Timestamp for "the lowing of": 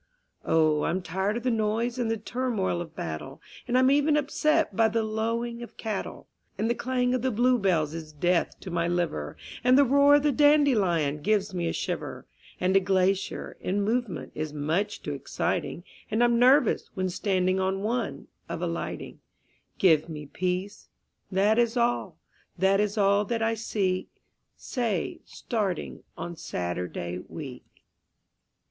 4.87-5.77